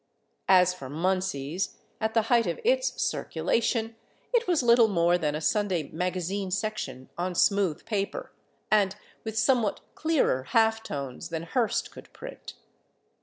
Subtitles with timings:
[0.49, 3.95] As for Munsey's, at the height of its circulation,
[4.33, 8.31] it was little more than a Sunday "magazine section" on smooth paper,
[8.71, 12.55] and with somewhat clearer half tones than Hearst could print.